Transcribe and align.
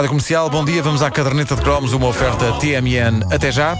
Rádio 0.00 0.12
Comercial, 0.12 0.48
bom 0.48 0.64
dia. 0.64 0.82
Vamos 0.82 1.02
à 1.02 1.10
caderneta 1.10 1.54
de 1.54 1.60
cromos, 1.60 1.92
uma 1.92 2.06
oferta 2.06 2.52
TMN. 2.58 3.22
Até 3.30 3.52
já. 3.52 3.76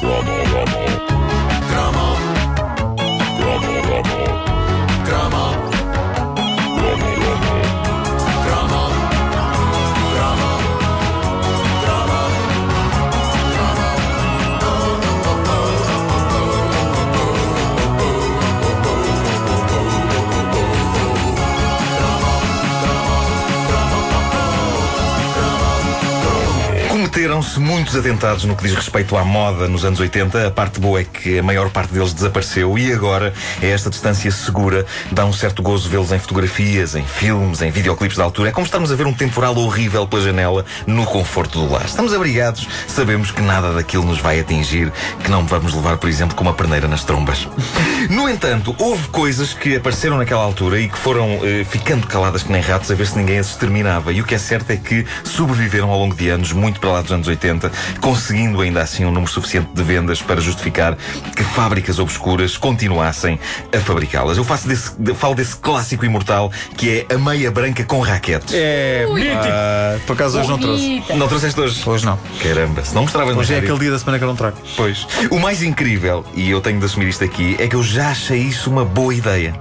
Cometeram-se 27.20 27.60
muitos 27.60 27.94
atentados 27.94 28.44
no 28.44 28.56
que 28.56 28.62
diz 28.62 28.74
respeito 28.74 29.14
à 29.14 29.22
moda 29.22 29.68
nos 29.68 29.84
anos 29.84 30.00
80. 30.00 30.46
A 30.46 30.50
parte 30.50 30.80
boa 30.80 31.02
é 31.02 31.04
que 31.04 31.38
a 31.38 31.42
maior 31.42 31.68
parte 31.68 31.92
deles 31.92 32.14
desapareceu 32.14 32.78
e 32.78 32.90
agora, 32.94 33.34
a 33.60 33.66
esta 33.66 33.90
distância 33.90 34.30
segura, 34.30 34.86
dá 35.12 35.26
um 35.26 35.32
certo 35.32 35.62
gozo 35.62 35.90
vê-los 35.90 36.12
em 36.12 36.18
fotografias, 36.18 36.94
em 36.94 37.04
filmes, 37.04 37.60
em 37.60 37.70
videoclipes 37.70 38.16
da 38.16 38.24
altura. 38.24 38.48
É 38.48 38.52
como 38.52 38.64
estarmos 38.64 38.90
a 38.90 38.94
ver 38.94 39.06
um 39.06 39.12
temporal 39.12 39.54
horrível 39.58 40.06
pela 40.06 40.22
janela 40.22 40.64
no 40.86 41.04
conforto 41.04 41.58
do 41.60 41.70
lar. 41.70 41.84
Estamos 41.84 42.14
abrigados, 42.14 42.66
sabemos 42.86 43.30
que 43.30 43.42
nada 43.42 43.74
daquilo 43.74 44.06
nos 44.06 44.18
vai 44.18 44.40
atingir, 44.40 44.90
que 45.22 45.30
não 45.30 45.46
vamos 45.46 45.74
levar, 45.74 45.98
por 45.98 46.08
exemplo, 46.08 46.34
com 46.34 46.42
uma 46.42 46.54
perneira 46.54 46.88
nas 46.88 47.04
trombas. 47.04 47.46
No 48.08 48.28
entanto, 48.28 48.74
houve 48.78 49.06
coisas 49.08 49.54
que 49.54 49.76
apareceram 49.76 50.16
naquela 50.16 50.42
altura 50.42 50.80
e 50.80 50.88
que 50.88 50.98
foram 50.98 51.38
eh, 51.44 51.64
ficando 51.68 52.06
caladas 52.08 52.42
que 52.42 52.50
nem 52.50 52.60
ratos 52.60 52.90
a 52.90 52.94
ver 52.94 53.06
se 53.06 53.16
ninguém 53.16 53.38
as 53.38 53.50
exterminava. 53.50 54.12
E 54.12 54.20
o 54.20 54.24
que 54.24 54.34
é 54.34 54.38
certo 54.38 54.70
é 54.70 54.76
que 54.76 55.06
sobreviveram 55.22 55.90
ao 55.90 55.98
longo 55.98 56.16
de 56.16 56.28
anos, 56.28 56.52
muito 56.52 56.80
para 56.80 56.90
lá 56.90 57.02
dos 57.02 57.09
anos 57.12 57.28
80, 57.28 57.70
conseguindo 58.00 58.60
ainda 58.60 58.80
assim 58.82 59.04
um 59.04 59.10
número 59.12 59.30
suficiente 59.30 59.68
de 59.74 59.82
vendas 59.82 60.20
para 60.22 60.40
justificar 60.40 60.96
que 61.36 61.42
fábricas 61.42 61.98
obscuras 61.98 62.56
continuassem 62.56 63.38
a 63.74 63.78
fabricá-las. 63.80 64.36
Eu 64.36 64.44
faço 64.44 64.66
desse, 64.68 64.92
de- 65.00 65.14
falo 65.14 65.34
desse 65.34 65.56
clássico 65.56 66.04
imortal 66.04 66.50
que 66.76 67.06
é 67.08 67.14
a 67.14 67.18
meia 67.18 67.50
branca 67.50 67.84
com 67.84 68.00
raquetes. 68.00 68.54
É, 68.54 69.06
ah, 69.42 69.98
por 70.06 70.14
acaso 70.14 70.38
hoje 70.38 70.48
não 70.48 70.58
trouxe. 70.58 71.02
Não 71.16 71.28
trouxeste 71.28 71.60
hoje? 71.60 71.82
Hoje 71.88 72.04
não. 72.06 72.18
Caramba, 72.42 72.84
se 72.84 72.94
não 72.94 73.02
mostravas 73.02 73.34
na 73.34 73.40
Hoje 73.40 73.52
é 73.52 73.56
rádio- 73.56 73.68
aquele 73.70 73.84
dia 73.84 73.90
da 73.92 73.98
semana 73.98 74.18
que 74.18 74.24
eu 74.24 74.28
não 74.28 74.36
trago. 74.36 74.56
Pois. 74.76 75.06
O 75.30 75.38
mais 75.38 75.62
incrível, 75.62 76.24
e 76.34 76.50
eu 76.50 76.60
tenho 76.60 76.78
de 76.78 76.84
assumir 76.84 77.08
isto 77.08 77.24
aqui, 77.24 77.56
é 77.58 77.66
que 77.66 77.76
eu 77.76 77.82
já 77.82 78.10
achei 78.10 78.38
isso 78.38 78.70
uma 78.70 78.84
boa 78.84 79.14
ideia. 79.14 79.54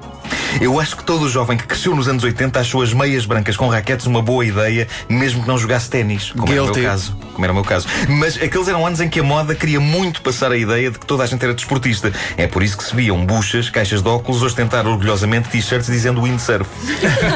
Eu 0.61 0.79
acho 0.79 0.97
que 0.97 1.03
todo 1.03 1.29
jovem 1.29 1.57
que 1.57 1.65
cresceu 1.65 1.95
nos 1.95 2.07
anos 2.07 2.23
80 2.23 2.59
achou 2.59 2.81
as 2.81 2.93
meias 2.93 3.25
brancas 3.25 3.55
com 3.55 3.67
raquetes 3.67 4.05
uma 4.05 4.21
boa 4.21 4.45
ideia, 4.45 4.87
mesmo 5.07 5.43
que 5.43 5.47
não 5.47 5.57
jogasse 5.57 5.89
ténis, 5.89 6.31
como 6.31 6.51
era 6.51 6.61
o 6.61 6.65
Guilty. 6.65 6.79
meu 6.81 6.89
caso. 6.89 7.17
Como 7.33 7.45
era 7.45 7.51
o 7.51 7.55
meu 7.55 7.63
caso. 7.63 7.87
Mas 8.07 8.35
aqueles 8.41 8.67
eram 8.67 8.85
anos 8.85 8.99
em 8.99 9.09
que 9.09 9.19
a 9.19 9.23
moda 9.23 9.53
queria 9.55 9.79
muito 9.79 10.21
passar 10.21 10.51
a 10.51 10.57
ideia 10.57 10.91
de 10.91 10.99
que 10.99 11.05
toda 11.05 11.23
a 11.23 11.25
gente 11.25 11.43
era 11.43 11.53
desportista. 11.53 12.11
É 12.37 12.47
por 12.47 12.63
isso 12.63 12.77
que 12.77 12.83
se 12.83 12.95
viam 12.95 13.25
buchas, 13.25 13.69
caixas 13.69 14.01
de 14.01 14.09
óculos, 14.09 14.41
ostentar 14.41 14.87
orgulhosamente 14.87 15.49
t-shirts 15.49 15.87
dizendo 15.87 16.21
windsurf. 16.21 16.69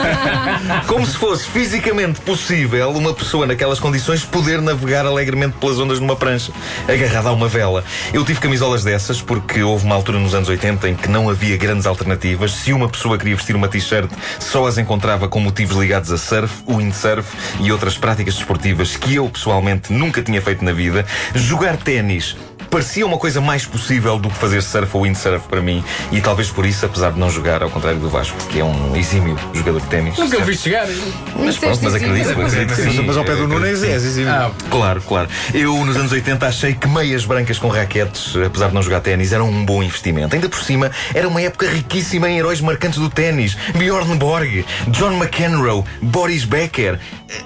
Como 0.88 1.05
se 1.05 1.16
fosse 1.17 1.45
fisicamente 1.48 2.20
possível 2.22 2.92
uma 2.92 3.14
pessoa 3.14 3.45
naquelas 3.45 3.80
condições 3.80 4.23
poder 4.23 4.61
navegar 4.61 5.05
alegremente 5.05 5.55
pelas 5.59 5.80
ondas 5.80 6.00
numa 6.00 6.16
prancha, 6.16 6.52
agarrada 6.88 7.30
a 7.30 7.31
uma 7.31 7.48
vela. 7.48 7.83
Eu 8.14 8.25
tive 8.25 8.39
camisolas 8.39 8.83
dessas 8.83 9.22
porque 9.22 9.61
houve 9.61 9.86
uma 9.86 9.95
altura 9.95 10.20
nos 10.20 10.33
anos 10.33 10.50
80 10.50 10.89
em 10.89 10.95
que 10.95 11.08
não 11.08 11.30
havia 11.30 11.58
grandes 11.58 11.86
alternativas. 11.86 12.52
Se 12.52 12.73
uma 12.73 12.89
pessoa 12.89 13.03
queria 13.18 13.36
vestir 13.36 13.56
uma 13.56 13.68
t-shirt, 13.68 14.09
só 14.40 14.66
as 14.66 14.78
encontrava 14.78 15.28
com 15.28 15.40
motivos 15.40 15.78
ligados 15.78 16.12
a 16.12 16.18
surf, 16.18 16.64
windsurf 16.68 17.36
e 17.60 17.72
outras 17.72 17.98
práticas 17.98 18.36
desportivas 18.36 18.95
que 18.95 19.16
eu 19.16 19.30
pessoalmente 19.30 19.92
nunca 19.92 20.22
tinha 20.22 20.42
feito 20.42 20.64
na 20.64 20.72
vida. 20.72 21.06
Jogar 21.36 21.78
ténis 21.78 22.36
parecia 22.74 23.06
uma 23.06 23.20
coisa 23.20 23.40
mais 23.40 23.68
possível 23.68 24.18
do 24.18 24.32
que 24.32 24.36
fazer 24.36 24.64
surf 24.64 24.98
ou 24.98 25.04
windsurf 25.04 25.48
para 25.48 25.62
mim 25.62 25.84
e 26.12 26.20
talvez 26.20 26.50
por 26.50 26.66
isso, 26.66 26.84
apesar 26.88 27.11
de 27.11 27.20
não 27.20 27.30
jogar, 27.30 27.61
ao 27.61 27.70
contrário 27.70 28.00
do 28.00 28.10
Vasco, 28.10 28.36
que 28.48 28.60
é 28.60 28.64
um 28.64 28.95
exímio 28.95 29.38
jogador 29.54 29.80
de 29.80 29.86
ténis. 29.89 30.17
Nunca 30.17 30.39
o 30.39 30.44
vi 30.44 30.58
chegar. 30.58 30.88
Mas 31.38 31.56
pronto, 31.56 31.80
mas 31.83 31.94
acredito, 31.94 32.32
acredito 32.32 32.73
que 32.73 32.82
sim. 32.82 33.06
Mas 33.06 33.16
ao 33.16 33.23
pé 33.23 33.36
do 33.36 33.48
Nunes 33.48 33.83
é, 33.83 33.92
é, 33.92 34.28
Ah, 34.28 34.52
Claro, 34.72 35.02
claro. 35.02 35.30
Eu, 35.54 35.86
nos 35.86 35.95
anos 35.95 36.12
80, 36.12 36.48
achei 36.48 36.73
que 36.73 36.88
meias 36.88 37.26
brancas 37.26 37.60
com 37.60 37.67
raquetes, 37.67 38.36
apesar 38.44 38.70
de 38.70 38.73
não 38.73 38.82
jogar 38.82 39.02
ténis, 39.02 39.32
eram 39.32 39.48
um 39.50 39.64
bom 39.64 39.83
investimento. 39.83 40.33
Ainda 40.33 40.50
por 40.50 40.64
cima, 40.64 40.89
era 41.14 41.28
uma 41.28 41.44
época 41.44 41.67
riquíssima 41.67 42.28
em 42.28 42.39
heróis 42.39 42.60
marcantes 42.60 42.98
do 42.98 43.08
ténis. 43.08 43.56
Bjorn 43.78 44.16
Borg, 44.16 44.66
John 44.88 45.12
McEnroe, 45.14 45.83
Boris 46.02 46.44
Becker. 46.44 47.00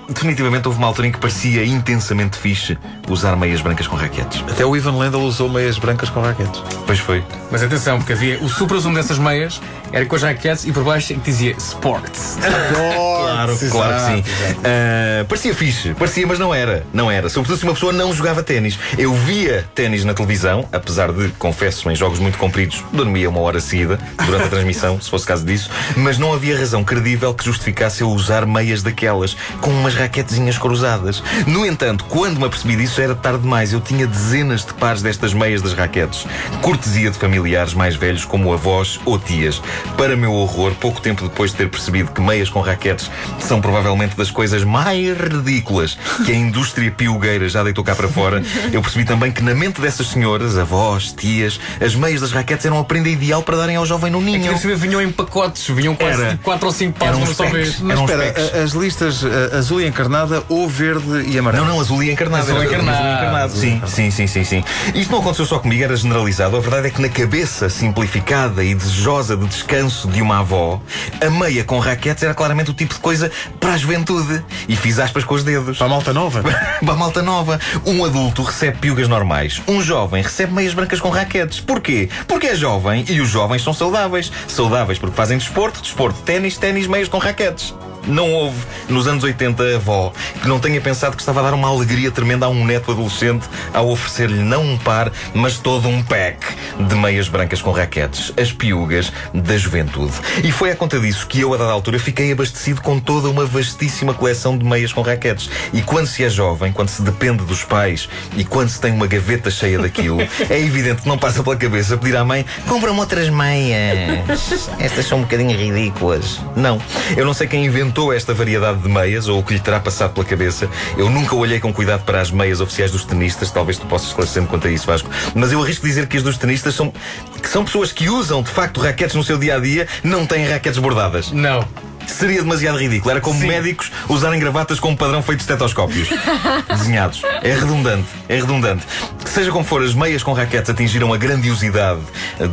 Definitivamente 0.09 0.67
houve 0.67 0.79
uma 0.79 0.87
altura 0.87 1.07
em 1.07 1.11
que 1.11 1.19
parecia 1.19 1.65
intensamente 1.65 2.37
fixe 2.37 2.77
usar 3.09 3.35
meias 3.35 3.61
brancas 3.61 3.87
com 3.87 3.95
raquetes. 3.95 4.43
Até 4.49 4.65
o 4.65 4.75
Ivan 4.75 4.97
Lendl 4.97 5.19
usou 5.19 5.49
meias 5.49 5.77
brancas 5.77 6.09
com 6.09 6.21
raquetes. 6.21 6.61
Pois 6.85 6.99
foi. 6.99 7.23
mas 7.51 7.63
atenção, 7.63 7.97
porque 7.97 8.13
havia 8.13 8.39
o 8.39 8.49
supra-sumo 8.49 8.95
dessas 8.95 9.17
meias, 9.17 9.61
era 9.91 10.05
com 10.05 10.15
as 10.15 10.23
raquetes 10.23 10.65
e 10.65 10.71
por 10.71 10.83
baixo 10.83 11.13
é 11.13 11.15
que 11.15 11.21
dizia 11.21 11.55
Sports. 11.57 12.37
Claro, 13.27 13.57
claro 13.69 13.93
que 13.93 14.01
sim. 14.01 14.23
Ah, 14.63 15.25
parecia 15.27 15.53
fixe, 15.53 15.93
parecia, 15.93 16.25
mas 16.25 16.39
não 16.39 16.53
era. 16.53 16.85
Não 16.93 17.11
era. 17.11 17.29
Sobretudo 17.29 17.59
se 17.59 17.63
uma 17.65 17.73
pessoa 17.73 17.93
não 17.93 18.13
jogava 18.13 18.41
ténis. 18.41 18.79
Eu 18.97 19.13
via 19.13 19.67
ténis 19.75 20.03
na 20.03 20.13
televisão, 20.13 20.67
apesar 20.71 21.11
de, 21.11 21.29
confesso, 21.37 21.89
em 21.91 21.95
jogos 21.95 22.19
muito 22.19 22.37
compridos, 22.37 22.83
dormia 22.91 23.29
uma 23.29 23.39
hora 23.41 23.59
seguida 23.59 23.99
durante 24.25 24.45
a 24.45 24.49
transmissão, 24.49 24.99
se 25.01 25.09
fosse 25.09 25.25
caso 25.25 25.45
disso, 25.45 25.69
mas 25.95 26.17
não 26.17 26.33
havia 26.33 26.57
razão 26.57 26.83
credível 26.83 27.33
que 27.33 27.45
justificasse 27.45 28.01
eu 28.01 28.09
usar 28.09 28.45
meias 28.45 28.81
daquelas, 28.81 29.35
com 29.61 29.71
umas 29.79 29.95
raquetezinhas 29.95 30.57
cruzadas. 30.57 31.21
No 31.45 31.65
entanto, 31.65 32.05
quando 32.05 32.37
me 32.39 32.45
apercebi 32.45 32.75
disso, 32.75 32.99
era 33.01 33.15
tarde 33.15 33.39
demais. 33.41 33.73
Eu 33.73 33.79
tinha 33.81 34.05
dezenas 34.07 34.65
de 34.65 34.73
pares 34.73 35.01
destas 35.01 35.33
meias 35.33 35.61
das 35.61 35.73
raquetes. 35.73 36.25
Cortesia 36.61 37.09
de 37.11 37.17
familiares 37.17 37.73
mais 37.73 37.95
velhos 37.95 38.25
como 38.25 38.53
avós 38.53 38.99
ou 39.05 39.17
tias. 39.19 39.61
Para 39.97 40.15
meu 40.15 40.33
horror, 40.33 40.73
pouco 40.75 40.99
tempo 41.01 41.23
depois 41.23 41.51
de 41.51 41.57
ter 41.57 41.69
percebido 41.69 42.11
que 42.11 42.21
meias 42.21 42.49
com 42.49 42.59
raquetes 42.61 43.09
são 43.39 43.61
provavelmente 43.61 44.15
das 44.15 44.31
coisas 44.31 44.63
mais 44.63 45.17
ridículas 45.17 45.97
que 46.25 46.31
a 46.31 46.35
indústria 46.35 46.91
piugueira 46.91 47.47
já 47.49 47.63
deitou 47.63 47.83
cá 47.83 47.95
para 47.95 48.07
fora, 48.07 48.41
eu 48.71 48.81
percebi 48.81 49.05
também 49.05 49.31
que 49.31 49.41
na 49.43 49.53
mente 49.53 49.79
dessas 49.81 50.07
senhoras, 50.07 50.57
avós, 50.57 51.11
tias, 51.11 51.59
as 51.83 51.95
meias 51.95 52.21
das 52.21 52.31
raquetes 52.31 52.65
eram 52.65 52.79
a 52.79 52.83
prenda 52.83 53.09
ideal 53.09 53.41
para 53.43 53.57
darem 53.57 53.75
ao 53.75 53.85
jovem 53.85 54.11
no 54.11 54.19
Que 54.19 54.25
ninho. 54.25 54.51
eles 54.51 54.79
vinham 54.79 55.01
em 55.01 55.11
pacotes, 55.11 55.67
vinham 55.67 55.95
quase 55.95 56.21
Era. 56.21 56.31
tipo 56.31 56.43
4 56.43 56.65
ou 56.67 56.73
5 56.73 56.97
pares 56.99 57.09
Eram 57.13 57.19
uma 57.23 57.29
uns 57.31 57.37
só 57.37 57.43
packs. 57.43 57.57
vez. 57.57 57.81
Eram 57.91 58.03
uns 58.03 58.09
Espera, 58.11 58.33
packs. 58.33 58.53
a- 58.55 58.63
as 58.63 58.71
listas 58.71 59.23
a- 59.23 59.56
azul 59.57 59.81
e 59.81 59.87
encarnada 59.87 60.43
ou 60.49 60.67
verde 60.67 61.29
e 61.29 61.37
amarelo? 61.37 61.65
Não, 61.65 61.73
não, 61.73 61.81
azul 61.81 62.03
e 62.03 62.11
encarnado. 62.11 62.43
Azul 62.43 62.61
Era 62.61 62.65
encarnado. 62.65 63.53
Sim, 63.53 63.81
sim, 63.87 64.11
sim, 64.11 64.27
sim, 64.27 64.43
sim. 64.43 64.63
Isto 64.93 65.11
não 65.11 65.19
aconteceu 65.19 65.45
só 65.45 65.59
comigo, 65.59 65.83
era 65.83 65.95
generalizado. 65.95 66.55
A 66.55 66.59
verdade 66.59 66.87
é 66.87 66.89
que 66.89 67.01
na 67.01 67.09
cabeça 67.09 67.69
simplificada 67.69 68.63
e 68.63 68.73
desejosa 68.73 69.35
de 69.35 69.45
descanso 69.45 70.07
de 70.07 70.21
uma 70.21 70.39
avó, 70.39 70.81
a 71.21 71.29
meia 71.29 71.63
com 71.63 71.79
raquetes 71.79 72.23
era 72.23 72.33
claramente 72.33 72.71
o 72.71 72.73
tipo 72.73 72.93
de 72.93 72.99
coisa 72.99 73.31
para 73.59 73.73
a 73.73 73.77
juventude. 73.77 74.43
E 74.67 74.75
fiz 74.75 74.99
aspas 74.99 75.23
com 75.23 75.35
os 75.35 75.43
dedos. 75.43 75.77
Para 75.77 75.87
a 75.87 75.89
malta 75.89 76.13
nova? 76.13 76.41
Para 76.83 76.93
a 76.93 76.97
malta 76.97 77.21
nova. 77.21 77.59
Um 77.85 78.03
adulto 78.05 78.43
recebe 78.43 78.77
piugas 78.77 79.07
normais. 79.07 79.61
Um 79.67 79.81
jovem 79.81 80.21
recebe 80.21 80.53
meias 80.53 80.73
brancas 80.73 80.99
com 80.99 81.09
raquetes. 81.09 81.59
Porquê? 81.59 82.09
Porque 82.27 82.47
é 82.47 82.55
jovem 82.55 83.05
e 83.09 83.19
os 83.19 83.29
jovens 83.29 83.63
são 83.63 83.73
saudáveis. 83.73 84.31
Saudáveis 84.47 84.99
porque 84.99 85.15
fazem 85.15 85.37
desporto, 85.37 85.81
desporto, 85.81 86.21
ténis, 86.21 86.57
ténis, 86.57 86.87
meias 86.87 87.07
com 87.07 87.17
raquetes. 87.17 87.73
Não 88.07 88.31
houve, 88.31 88.57
nos 88.87 89.05
anos 89.07 89.23
80, 89.23 89.63
a 89.63 89.75
avó 89.75 90.13
que 90.41 90.47
não 90.47 90.59
tenha 90.59 90.79
pensado 90.79 91.15
que 91.15 91.21
estava 91.21 91.41
a 91.41 91.43
dar 91.43 91.53
uma 91.53 91.67
alegria 91.67 92.09
tremenda 92.09 92.45
a 92.45 92.49
um 92.49 92.65
neto 92.65 92.91
adolescente 92.91 93.47
ao 93.73 93.89
oferecer-lhe 93.89 94.39
não 94.39 94.63
um 94.63 94.77
par, 94.77 95.11
mas 95.33 95.57
todo 95.57 95.87
um 95.87 96.01
pack 96.01 96.37
de 96.79 96.95
meias 96.95 97.27
brancas 97.27 97.61
com 97.61 97.71
raquetes. 97.71 98.31
As 98.39 98.51
piugas 98.51 99.11
da 99.33 99.57
juventude. 99.57 100.13
E 100.43 100.51
foi 100.51 100.71
à 100.71 100.75
conta 100.75 100.99
disso 100.99 101.27
que 101.27 101.41
eu, 101.41 101.53
a 101.53 101.57
dada 101.57 101.71
altura, 101.71 101.99
fiquei 101.99 102.31
abastecido 102.31 102.81
com 102.81 102.99
toda 102.99 103.29
uma 103.29 103.45
vastíssima 103.45 104.13
coleção 104.13 104.57
de 104.57 104.63
meias 104.63 104.93
com 104.93 105.01
raquetes. 105.01 105.49
E 105.73 105.81
quando 105.81 106.07
se 106.07 106.23
é 106.23 106.29
jovem, 106.29 106.71
quando 106.71 106.89
se 106.89 107.01
depende 107.01 107.43
dos 107.43 107.63
pais 107.63 108.07
e 108.35 108.45
quando 108.45 108.69
se 108.69 108.79
tem 108.79 108.93
uma 108.93 109.07
gaveta 109.07 109.51
cheia 109.51 109.79
daquilo, 109.79 110.21
é 110.49 110.59
evidente 110.59 111.01
que 111.01 111.09
não 111.09 111.17
passa 111.17 111.43
pela 111.43 111.55
cabeça 111.55 111.97
pedir 111.97 112.15
à 112.15 112.23
mãe: 112.23 112.45
compra-me 112.67 112.99
outras 112.99 113.29
meias. 113.29 114.19
Estas 114.79 115.05
são 115.05 115.19
um 115.19 115.21
bocadinho 115.21 115.57
ridículas. 115.57 116.39
Não. 116.55 116.81
Eu 117.15 117.25
não 117.25 117.33
sei 117.33 117.47
quem 117.47 117.65
inventou 117.65 117.96
esta 118.13 118.33
variedade 118.33 118.79
de 118.79 118.89
meias 118.89 119.27
ou 119.27 119.39
o 119.39 119.43
que 119.43 119.53
lhe 119.53 119.59
terá 119.59 119.79
passado 119.79 120.13
pela 120.13 120.25
cabeça. 120.25 120.69
Eu 120.97 121.09
nunca 121.09 121.35
olhei 121.35 121.59
com 121.59 121.73
cuidado 121.73 122.03
para 122.03 122.21
as 122.21 122.31
meias 122.31 122.61
oficiais 122.61 122.91
dos 122.91 123.03
tenistas. 123.03 123.51
Talvez 123.51 123.77
tu 123.77 123.85
possas 123.87 124.09
esclarecer-me 124.09 124.47
quanto 124.47 124.67
a 124.67 124.71
isso, 124.71 124.85
Vasco. 124.85 125.09
Mas 125.33 125.51
eu 125.51 125.61
arrisco 125.61 125.85
dizer 125.85 126.07
que 126.07 126.17
as 126.17 126.23
dos 126.23 126.37
tenistas 126.37 126.75
são, 126.75 126.93
que 127.41 127.49
são 127.49 127.65
pessoas 127.65 127.91
que 127.91 128.09
usam 128.09 128.41
de 128.43 128.49
facto 128.49 128.79
raquetes 128.79 129.15
no 129.15 129.23
seu 129.23 129.37
dia 129.37 129.55
a 129.55 129.59
dia, 129.59 129.87
não 130.03 130.25
têm 130.25 130.47
raquetes 130.47 130.79
bordadas. 130.79 131.31
Não. 131.31 131.67
Seria 132.07 132.41
demasiado 132.41 132.77
ridículo. 132.77 133.11
Era 133.11 133.19
como 133.19 133.39
Sim. 133.39 133.47
médicos 133.47 133.91
usarem 134.07 134.39
gravatas 134.39 134.79
com 134.79 134.91
um 134.91 134.95
padrão 134.95 135.21
feito 135.21 135.39
de 135.39 135.43
estetoscópios 135.43 136.07
desenhados. 136.69 137.21
É 137.43 137.53
redundante. 137.53 138.07
É 138.29 138.35
redundante. 138.37 138.85
Seja 139.25 139.51
como 139.51 139.65
for, 139.65 139.83
as 139.83 139.93
meias 139.93 140.23
com 140.23 140.31
raquetes 140.31 140.69
atingiram 140.69 141.13
a 141.13 141.17
grandiosidade 141.17 141.99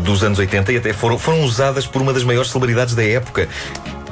dos 0.02 0.24
anos 0.24 0.38
80 0.38 0.72
e 0.72 0.76
até 0.76 0.92
foram, 0.92 1.18
foram 1.18 1.42
usadas 1.42 1.86
por 1.86 2.02
uma 2.02 2.12
das 2.12 2.24
maiores 2.24 2.50
celebridades 2.50 2.94
da 2.94 3.04
época. 3.04 3.48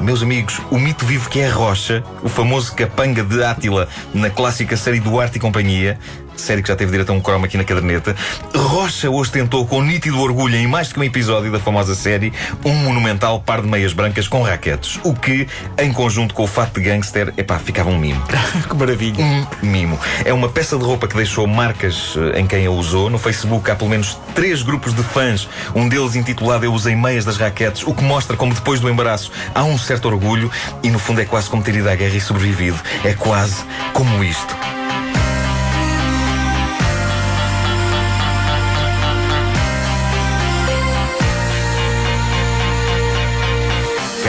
Meus 0.02 0.20
amigos, 0.20 0.60
o 0.69 0.81
mito 0.81 1.06
vivo 1.06 1.31
que 1.31 1.38
é 1.38 1.49
Rocha, 1.49 2.02
o 2.25 2.28
famoso 2.28 2.75
capanga 2.75 3.22
de 3.22 3.40
Átila 3.44 3.88
na 4.12 4.28
clássica 4.28 4.76
série 4.76 4.99
Duarte 4.99 5.37
e 5.37 5.40
Companhia, 5.40 5.96
série 6.37 6.62
que 6.62 6.69
já 6.69 6.76
teve 6.76 6.90
direito 6.90 7.11
a 7.11 7.12
um 7.12 7.20
croma 7.20 7.46
aqui 7.46 7.56
na 7.56 7.64
caderneta, 7.64 8.14
Rocha 8.55 9.11
ostentou 9.11 9.67
com 9.67 9.82
nítido 9.82 10.20
orgulho 10.20 10.56
em 10.56 10.67
mais 10.67 10.93
que 10.93 10.99
um 10.99 11.05
episódio 11.05 11.50
da 11.50 11.58
famosa 11.58 11.94
série 11.94 12.32
um 12.64 12.75
monumental 12.75 13.40
par 13.40 13.61
de 13.61 13.69
meias 13.69 13.93
brancas 13.93 14.29
com 14.29 14.43
raquetes, 14.43 14.99
o 15.05 15.14
que, 15.14 15.46
em 15.79 15.93
conjunto 15.93 16.34
com 16.34 16.44
o 16.44 16.46
fato 16.46 16.81
de 16.81 16.87
gangster, 16.87 17.32
epá, 17.37 17.58
ficava 17.58 17.90
um 17.90 17.99
mimo. 17.99 18.23
Que 18.69 18.76
maravilha. 18.76 19.23
Um 19.23 19.46
mimo. 19.62 19.99
É 20.25 20.32
uma 20.32 20.49
peça 20.49 20.76
de 20.76 20.84
roupa 20.84 21.06
que 21.06 21.17
deixou 21.17 21.46
marcas 21.46 22.14
eh, 22.17 22.40
em 22.40 22.46
quem 22.46 22.67
a 22.67 22.70
usou. 22.70 23.11
No 23.11 23.19
Facebook 23.19 23.70
há 23.70 23.75
pelo 23.75 23.90
menos 23.90 24.19
três 24.34 24.62
grupos 24.62 24.94
de 24.94 25.02
fãs, 25.02 25.49
um 25.75 25.88
deles 25.88 26.14
intitulado 26.14 26.64
Eu 26.64 26.73
Usei 26.73 26.94
Meias 26.94 27.25
das 27.25 27.37
Raquetes, 27.37 27.82
o 27.87 27.94
que 27.94 28.02
mostra 28.02 28.37
como 28.37 28.55
depois 28.55 28.81
do 28.81 28.88
embaraço 28.88 29.31
há 29.55 29.64
um 29.64 29.76
certo 29.76 30.06
orgulho 30.06 30.50
e 30.82 30.90
no 30.90 30.99
fundo 30.99 31.20
é 31.20 31.25
quase 31.25 31.50
como 31.50 31.62
ter 31.62 31.75
ido 31.75 31.88
à 31.88 31.94
guerra 31.94 32.17
e 32.17 32.20
sobrevivido. 32.20 32.79
É 33.05 33.14
quase 33.14 33.64
como 33.93 34.23
isto. 34.23 34.81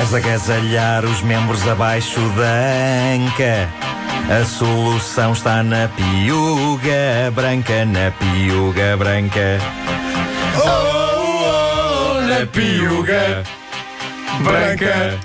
Queres 0.04 0.16
agasalhar 0.16 1.06
os 1.06 1.22
membros 1.22 1.66
abaixo 1.66 2.20
da 2.36 3.16
anca? 3.16 3.70
A 4.30 4.44
solução 4.44 5.32
está 5.32 5.64
na 5.64 5.88
piuga 5.88 7.32
branca, 7.34 7.86
na 7.86 8.12
piuga 8.12 8.98
branca. 8.98 9.60
Oh, 10.58 12.18
oh, 12.18 12.22
na 12.22 12.46
piuga 12.48 13.44
branca. 14.42 15.18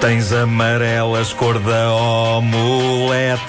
Tens 0.00 0.32
amarelas 0.32 1.32
cor 1.32 1.56
da 1.60 1.92
omelete. 1.92 3.44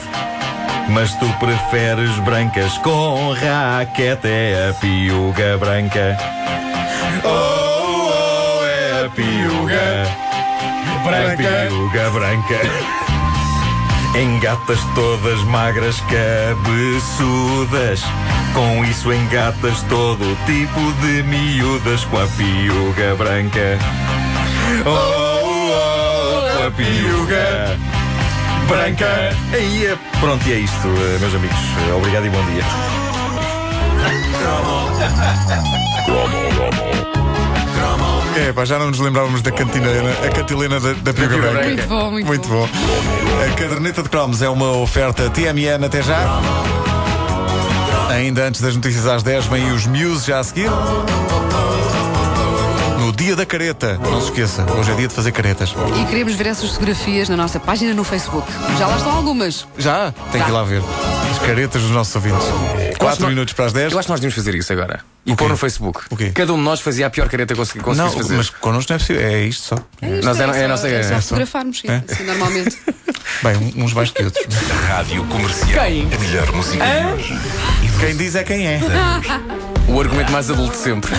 Mas 0.89 1.15
tu 1.15 1.27
preferes 1.39 2.19
brancas 2.19 2.77
com 2.77 3.33
raquete, 3.33 4.27
é 4.27 4.69
a 4.69 4.73
piuga 4.75 5.57
branca. 5.57 6.15
Oh, 7.23 7.67
oh, 7.67 7.70
piuga 9.15 10.07
branca. 11.03 11.67
Piuga 11.69 12.09
branca. 12.11 12.59
Engatas 14.17 14.79
todas 14.93 15.41
magras, 15.45 16.01
cabeçudas. 16.01 18.03
Com 18.53 18.83
isso 18.85 19.11
engatas 19.13 19.81
todo 19.83 20.37
tipo 20.45 20.91
de 21.01 21.23
miúdas 21.23 22.03
com 22.05 22.19
a 22.19 22.27
piuga 22.27 23.15
branca. 23.15 23.79
Oh, 24.85 25.71
oh, 25.71 26.67
a 26.67 26.71
piuga 26.71 27.77
branca. 28.67 29.31
Aí, 29.53 29.85
é- 29.85 29.97
pronto, 30.19 30.45
e 30.47 30.53
é 30.53 30.57
isto, 30.57 30.87
meus 31.19 31.33
amigos. 31.33 31.57
Obrigado 31.95 32.25
e 32.25 32.29
bom 32.29 32.43
dia. 32.45 32.63
É, 38.37 38.53
pá, 38.53 38.63
já 38.63 38.79
não 38.79 38.87
nos 38.87 38.99
lembrávamos 38.99 39.41
da 39.41 39.51
cantilena, 39.51 40.11
a 40.25 40.29
cantilena 40.29 40.79
da, 40.79 40.93
da 40.93 41.13
Branca. 41.13 41.37
Branca. 41.37 41.63
Muito 41.63 41.87
bom, 41.87 42.11
muito, 42.11 42.27
Muito 42.27 42.47
bom. 42.47 42.69
A 43.45 43.55
caderneta 43.55 44.03
de 44.03 44.09
cromos 44.09 44.41
é 44.41 44.49
uma 44.49 44.71
oferta 44.77 45.29
TMN 45.29 45.85
até 45.85 46.01
já. 46.01 46.39
Ainda 48.09 48.45
antes 48.47 48.61
das 48.61 48.75
notícias 48.75 49.05
às 49.05 49.23
10, 49.23 49.45
vêm 49.47 49.71
os 49.71 49.85
Muse 49.85 50.27
já 50.27 50.39
a 50.39 50.43
seguir. 50.43 50.69
No 53.11 53.17
dia 53.17 53.35
da 53.35 53.45
careta, 53.45 53.99
não 54.01 54.21
se 54.21 54.27
esqueça, 54.27 54.65
hoje 54.71 54.89
é 54.89 54.95
dia 54.95 55.07
de 55.09 55.13
fazer 55.13 55.33
caretas. 55.33 55.75
E 56.01 56.05
queremos 56.05 56.33
ver 56.33 56.47
essas 56.47 56.69
fotografias 56.69 57.27
na 57.27 57.35
nossa 57.35 57.59
página 57.59 57.93
no 57.93 58.05
Facebook. 58.05 58.49
Já 58.79 58.87
lá 58.87 58.95
estão 58.95 59.11
algumas. 59.11 59.67
Já, 59.77 60.13
tem 60.31 60.41
que 60.41 60.47
ir 60.47 60.51
lá 60.53 60.63
ver. 60.63 60.81
As 61.29 61.37
caretas 61.39 61.81
dos 61.81 61.91
nossos 61.91 62.15
ouvintes. 62.15 62.47
Eu 62.47 62.53
acho 62.53 62.97
4 62.99 63.17
que 63.17 63.21
nós- 63.23 63.29
minutos 63.29 63.53
para 63.53 63.65
as 63.65 63.73
10. 63.73 63.91
Eu 63.91 63.99
acho 63.99 64.05
que 64.05 64.11
nós 64.13 64.19
devíamos 64.21 64.35
fazer 64.35 64.55
isso 64.57 64.71
agora. 64.71 65.01
E 65.25 65.33
O 65.33 65.35
pôr 65.35 65.49
no 65.49 65.57
Facebook. 65.57 65.99
O 66.09 66.15
quê? 66.15 66.31
Cada 66.33 66.53
um 66.53 66.55
de 66.55 66.61
nós 66.63 66.79
fazia 66.79 67.05
a 67.05 67.09
pior 67.09 67.27
careta 67.27 67.53
que 67.53 67.59
consegui- 67.59 67.79
Não, 67.79 67.85
conseguisse 68.05 68.17
fazer. 68.21 68.37
mas 68.37 68.49
connosco 68.49 68.91
não 68.93 68.95
é 68.95 68.99
possível. 68.99 69.21
É 69.21 69.41
isto 69.43 69.63
só. 69.67 69.75
É 70.01 70.09
isto, 70.15 70.25
Nós 70.25 70.39
é- 70.39 70.43
é, 70.43 70.47
é 70.47 70.53
só, 70.53 70.63
a 70.63 70.67
nossa- 70.69 70.87
é 70.87 71.03
só 71.03 71.09
é 71.09 71.15
só. 71.15 71.21
fotografarmos, 71.21 71.79
sim, 71.81 71.87
É? 71.89 72.03
assim, 72.09 72.23
normalmente. 72.23 72.77
Bem, 73.43 73.73
uns 73.75 73.93
mais 73.93 74.09
que 74.11 74.23
outros. 74.23 74.45
Rádio 74.87 75.25
Comercial. 75.25 75.67
Quem? 75.85 76.07
A 76.13 76.17
melhor 76.17 76.51
música 76.53 76.85
de 76.85 77.13
hoje. 77.13 77.39
Quem 77.99 78.15
diz 78.15 78.35
é 78.35 78.43
quem 78.45 78.65
é. 78.67 78.79
O 79.89 79.99
argumento 79.99 80.31
mais 80.31 80.49
adulto 80.49 80.71
de 80.71 80.77
sempre. 80.77 81.11